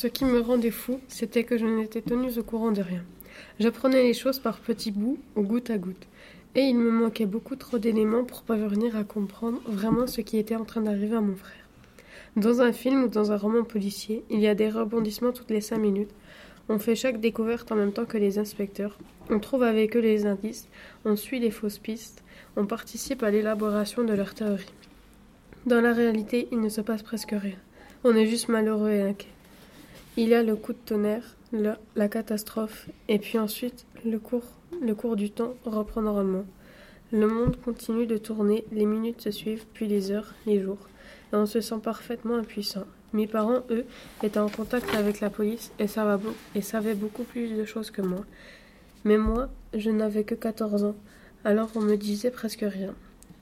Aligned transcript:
Ce 0.00 0.06
qui 0.06 0.24
me 0.24 0.38
rendait 0.38 0.70
fou, 0.70 1.00
c'était 1.08 1.42
que 1.42 1.58
je 1.58 1.66
n'étais 1.66 2.02
tenue 2.02 2.38
au 2.38 2.44
courant 2.44 2.70
de 2.70 2.82
rien. 2.82 3.02
J'apprenais 3.58 4.04
les 4.04 4.14
choses 4.14 4.38
par 4.38 4.60
petits 4.60 4.92
bouts 4.92 5.18
ou 5.34 5.42
goutte 5.42 5.70
à 5.70 5.76
goutte. 5.76 6.06
Et 6.54 6.60
il 6.60 6.76
me 6.76 6.92
manquait 6.92 7.26
beaucoup 7.26 7.56
trop 7.56 7.78
d'éléments 7.78 8.22
pour 8.22 8.42
parvenir 8.42 8.96
à 8.96 9.02
comprendre 9.02 9.60
vraiment 9.66 10.06
ce 10.06 10.20
qui 10.20 10.38
était 10.38 10.54
en 10.54 10.64
train 10.64 10.82
d'arriver 10.82 11.16
à 11.16 11.20
mon 11.20 11.34
frère. 11.34 11.66
Dans 12.36 12.60
un 12.60 12.72
film 12.72 13.02
ou 13.02 13.08
dans 13.08 13.32
un 13.32 13.36
roman 13.36 13.64
policier, 13.64 14.22
il 14.30 14.38
y 14.38 14.46
a 14.46 14.54
des 14.54 14.70
rebondissements 14.70 15.32
toutes 15.32 15.50
les 15.50 15.60
cinq 15.60 15.78
minutes. 15.78 16.14
On 16.68 16.78
fait 16.78 16.94
chaque 16.94 17.18
découverte 17.18 17.72
en 17.72 17.74
même 17.74 17.92
temps 17.92 18.06
que 18.06 18.18
les 18.18 18.38
inspecteurs. 18.38 18.96
On 19.30 19.40
trouve 19.40 19.64
avec 19.64 19.96
eux 19.96 20.00
les 20.00 20.26
indices. 20.26 20.68
On 21.04 21.16
suit 21.16 21.40
les 21.40 21.50
fausses 21.50 21.80
pistes. 21.80 22.22
On 22.56 22.66
participe 22.66 23.24
à 23.24 23.32
l'élaboration 23.32 24.04
de 24.04 24.12
leurs 24.12 24.34
théories. 24.34 24.72
Dans 25.66 25.80
la 25.80 25.92
réalité, 25.92 26.46
il 26.52 26.60
ne 26.60 26.68
se 26.68 26.82
passe 26.82 27.02
presque 27.02 27.34
rien. 27.36 27.58
On 28.04 28.14
est 28.14 28.26
juste 28.26 28.48
malheureux 28.48 28.90
et 28.90 29.02
inquiet. 29.02 29.32
Il 30.20 30.30
y 30.30 30.34
a 30.34 30.42
le 30.42 30.56
coup 30.56 30.72
de 30.72 30.78
tonnerre, 30.84 31.36
la, 31.52 32.08
catastrophe, 32.08 32.88
et 33.06 33.20
puis 33.20 33.38
ensuite 33.38 33.86
le 34.04 34.18
cours, 34.18 34.42
le 34.82 34.92
cours 34.92 35.14
du 35.14 35.30
temps 35.30 35.54
reprend 35.64 36.02
normalement. 36.02 36.44
Le 37.12 37.28
monde 37.28 37.56
continue 37.64 38.04
de 38.04 38.16
tourner, 38.16 38.64
les 38.72 38.84
minutes 38.84 39.20
se 39.20 39.30
suivent, 39.30 39.64
puis 39.72 39.86
les 39.86 40.10
heures, 40.10 40.34
les 40.44 40.60
jours, 40.60 40.88
et 41.32 41.36
on 41.36 41.46
se 41.46 41.60
sent 41.60 41.78
parfaitement 41.80 42.34
impuissant. 42.34 42.82
Mes 43.12 43.28
parents, 43.28 43.62
eux, 43.70 43.84
étaient 44.24 44.40
en 44.40 44.48
contact 44.48 44.92
avec 44.96 45.20
la 45.20 45.30
police 45.30 45.70
et, 45.78 45.86
savaient, 45.86 46.20
et 46.56 46.62
savaient 46.62 46.96
beaucoup 46.96 47.22
plus 47.22 47.56
de 47.56 47.64
choses 47.64 47.92
que 47.92 48.02
moi. 48.02 48.24
Mais 49.04 49.18
moi, 49.18 49.48
je 49.72 49.90
n'avais 49.90 50.24
que 50.24 50.34
14 50.34 50.82
ans, 50.82 50.96
alors 51.44 51.70
on 51.76 51.80
me 51.80 51.94
disait 51.94 52.32
presque 52.32 52.64
rien. 52.68 52.92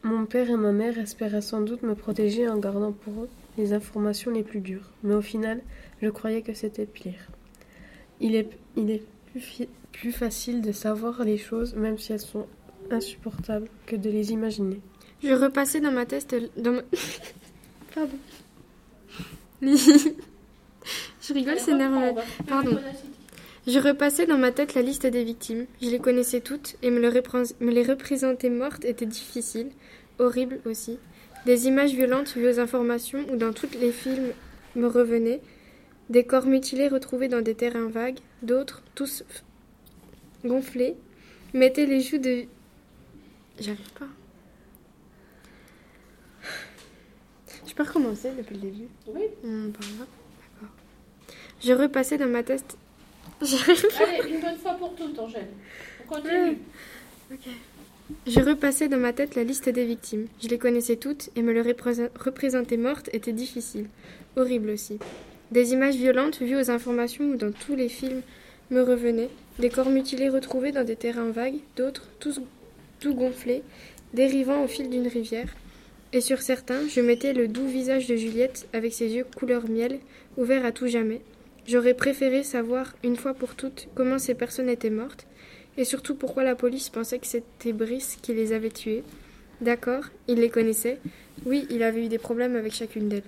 Mon 0.02 0.26
père 0.26 0.50
et 0.50 0.56
ma 0.56 0.72
mère 0.72 0.98
espéraient 0.98 1.40
sans 1.40 1.60
doute 1.60 1.82
me 1.82 1.94
protéger 1.94 2.48
en 2.48 2.58
gardant 2.58 2.92
pour 2.92 3.24
eux 3.24 3.28
les 3.58 3.72
informations 3.72 4.30
les 4.30 4.42
plus 4.42 4.60
dures, 4.60 4.90
mais 5.02 5.14
au 5.14 5.22
final, 5.22 5.60
je 6.02 6.08
croyais 6.08 6.42
que 6.42 6.54
c'était 6.54 6.86
pire. 6.86 7.28
Il 8.20 8.34
est, 8.34 8.48
il 8.76 8.90
est 8.90 9.02
plus, 9.32 9.66
plus 9.92 10.12
facile 10.12 10.60
de 10.62 10.72
savoir 10.72 11.24
les 11.24 11.38
choses, 11.38 11.74
même 11.74 11.98
si 11.98 12.12
elles 12.12 12.20
sont 12.20 12.46
insupportables, 12.90 13.68
que 13.86 13.96
de 13.96 14.10
les 14.10 14.32
imaginer. 14.32 14.80
Je 15.22 15.32
repassais 15.32 15.80
dans 15.80 15.92
ma 15.92 16.06
tête. 16.06 16.34
Dans 16.56 16.72
ma... 16.72 16.82
Pardon. 17.94 18.18
je 19.62 21.32
rigole, 21.32 21.58
c'est 21.58 21.74
nerveux. 21.74 22.20
Pardon. 22.46 22.78
Je 23.66 23.80
repassais 23.80 24.26
dans 24.26 24.38
ma 24.38 24.52
tête 24.52 24.74
la 24.74 24.82
liste 24.82 25.06
des 25.06 25.24
victimes. 25.24 25.66
Je 25.82 25.90
les 25.90 25.98
connaissais 25.98 26.40
toutes 26.40 26.76
et 26.82 26.90
me, 26.90 27.00
le 27.00 27.10
me 27.10 27.72
les 27.72 27.82
représenter 27.82 28.48
mortes 28.48 28.84
était 28.84 29.06
difficile, 29.06 29.70
horrible 30.20 30.60
aussi. 30.66 31.00
Des 31.46 31.66
images 31.66 31.92
violentes 31.92 32.36
vues 32.36 32.48
aux 32.48 32.60
informations 32.60 33.24
ou 33.32 33.36
dans 33.36 33.52
tous 33.52 33.70
les 33.80 33.90
films 33.90 34.32
me 34.76 34.86
revenaient. 34.86 35.40
Des 36.10 36.24
corps 36.24 36.46
mutilés 36.46 36.86
retrouvés 36.86 37.26
dans 37.26 37.42
des 37.42 37.56
terrains 37.56 37.88
vagues, 37.88 38.20
d'autres, 38.42 38.84
tous 38.94 39.24
gonflés, 40.44 40.94
mettaient 41.52 41.86
les 41.86 42.00
joues 42.00 42.18
de. 42.18 42.44
J'arrive 43.58 43.92
pas. 43.98 44.06
Je 47.66 47.74
peux 47.74 47.82
recommencer 47.82 48.30
depuis 48.38 48.54
le 48.54 48.60
début? 48.60 48.88
Oui. 49.08 49.22
Hum, 49.42 49.72
D'accord. 49.72 50.70
Je 51.60 51.72
repassais 51.72 52.16
dans 52.16 52.28
ma 52.28 52.44
tête. 52.44 52.76
Allez, 53.40 54.34
une 54.34 54.40
bonne 54.40 54.56
fois 54.56 54.74
pour 54.74 54.94
toutes, 54.94 55.18
Angèle. 55.18 55.48
On 56.04 56.14
continue. 56.14 56.58
Ok. 57.32 57.48
Je 58.26 58.40
repassais 58.40 58.88
dans 58.88 58.98
ma 58.98 59.12
tête 59.12 59.34
la 59.34 59.42
liste 59.42 59.68
des 59.68 59.84
victimes. 59.84 60.28
Je 60.40 60.48
les 60.48 60.58
connaissais 60.58 60.96
toutes 60.96 61.30
et 61.34 61.42
me 61.42 61.52
les 61.52 61.60
représenter 61.60 62.76
mortes 62.76 63.10
était 63.12 63.32
difficile. 63.32 63.86
Horrible 64.36 64.70
aussi. 64.70 64.98
Des 65.50 65.72
images 65.72 65.96
violentes 65.96 66.40
vues 66.40 66.56
aux 66.56 66.70
informations 66.70 67.24
ou 67.24 67.36
dans 67.36 67.50
tous 67.50 67.74
les 67.74 67.88
films 67.88 68.22
me 68.70 68.82
revenaient. 68.82 69.30
Des 69.58 69.70
corps 69.70 69.90
mutilés 69.90 70.28
retrouvés 70.28 70.72
dans 70.72 70.84
des 70.84 70.96
terrains 70.96 71.30
vagues, 71.30 71.58
d'autres 71.76 72.08
tous 72.20 72.40
tout 73.00 73.14
gonflés, 73.14 73.62
dérivant 74.14 74.62
au 74.62 74.68
fil 74.68 74.88
d'une 74.88 75.08
rivière. 75.08 75.54
Et 76.12 76.20
sur 76.20 76.40
certains, 76.40 76.86
je 76.88 77.00
mettais 77.00 77.32
le 77.32 77.48
doux 77.48 77.66
visage 77.66 78.06
de 78.06 78.16
Juliette 78.16 78.68
avec 78.72 78.94
ses 78.94 79.08
yeux 79.08 79.26
couleur 79.36 79.68
miel, 79.68 79.98
ouverts 80.36 80.64
à 80.64 80.72
tout 80.72 80.86
jamais. 80.86 81.20
J'aurais 81.68 81.94
préféré 81.94 82.44
savoir, 82.44 82.94
une 83.02 83.16
fois 83.16 83.34
pour 83.34 83.56
toutes, 83.56 83.88
comment 83.96 84.18
ces 84.18 84.34
personnes 84.34 84.68
étaient 84.68 84.88
mortes, 84.90 85.26
et 85.76 85.84
surtout 85.84 86.14
pourquoi 86.14 86.44
la 86.44 86.54
police 86.54 86.90
pensait 86.90 87.18
que 87.18 87.26
c'était 87.26 87.72
Brice 87.72 88.18
qui 88.22 88.32
les 88.34 88.52
avait 88.52 88.70
tuées. 88.70 89.02
D'accord, 89.60 90.04
il 90.28 90.36
les 90.36 90.48
connaissait. 90.48 91.00
Oui, 91.44 91.66
il 91.70 91.82
avait 91.82 92.06
eu 92.06 92.08
des 92.08 92.18
problèmes 92.18 92.54
avec 92.54 92.72
chacune 92.72 93.08
d'elles. 93.08 93.24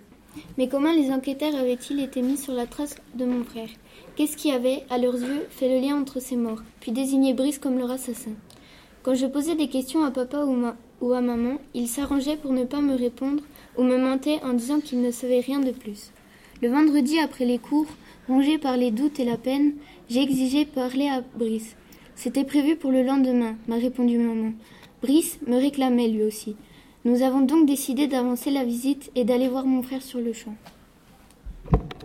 Mais 0.56 0.68
comment 0.68 0.92
les 0.92 1.10
enquêteurs 1.10 1.56
avaient-ils 1.56 2.00
été 2.00 2.22
mis 2.22 2.36
sur 2.36 2.52
la 2.52 2.66
trace 2.66 2.96
de 3.14 3.24
mon 3.24 3.42
frère? 3.42 3.70
Qu'est-ce 4.14 4.36
qui 4.36 4.52
avait, 4.52 4.84
à 4.88 4.98
leurs 4.98 5.16
yeux, 5.16 5.46
fait 5.50 5.68
le 5.68 5.84
lien 5.84 5.96
entre 5.96 6.20
ces 6.20 6.36
morts, 6.36 6.62
puis 6.80 6.92
désigné 6.92 7.34
Brice 7.34 7.58
comme 7.58 7.78
leur 7.78 7.90
assassin? 7.90 8.32
Quand 9.02 9.14
je 9.14 9.26
posais 9.26 9.56
des 9.56 9.68
questions 9.68 10.04
à 10.04 10.12
papa 10.12 10.44
ou, 11.00 11.12
à 11.12 11.20
maman, 11.20 11.58
ils 11.74 11.88
s'arrangeaient 11.88 12.36
pour 12.36 12.52
ne 12.52 12.64
pas 12.64 12.80
me 12.80 12.94
répondre 12.94 13.42
ou 13.76 13.82
me 13.82 13.96
mentaient 13.96 14.40
en 14.44 14.52
disant 14.52 14.80
qu'ils 14.80 15.02
ne 15.02 15.10
savaient 15.10 15.40
rien 15.40 15.58
de 15.58 15.72
plus. 15.72 16.12
Le 16.60 16.70
vendredi 16.70 17.20
après 17.20 17.44
les 17.44 17.58
cours, 17.58 17.86
rongé 18.26 18.58
par 18.58 18.76
les 18.76 18.90
doutes 18.90 19.20
et 19.20 19.24
la 19.24 19.36
peine, 19.36 19.74
j'ai 20.10 20.22
exigé 20.22 20.64
parler 20.64 21.08
à 21.08 21.22
Brice. 21.36 21.76
C'était 22.16 22.42
prévu 22.42 22.74
pour 22.74 22.90
le 22.90 23.04
lendemain, 23.04 23.54
m'a 23.68 23.76
répondu 23.76 24.18
maman. 24.18 24.52
Brice 25.00 25.38
me 25.46 25.56
réclamait 25.56 26.08
lui 26.08 26.24
aussi. 26.24 26.56
Nous 27.04 27.22
avons 27.22 27.42
donc 27.42 27.64
décidé 27.64 28.08
d'avancer 28.08 28.50
la 28.50 28.64
visite 28.64 29.12
et 29.14 29.22
d'aller 29.22 29.46
voir 29.46 29.66
mon 29.66 29.84
frère 29.84 30.02
sur 30.02 30.18
le 30.18 30.32
champ. 30.32 30.56